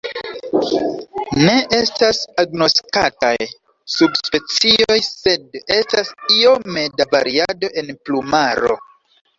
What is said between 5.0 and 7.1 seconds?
sed estas iome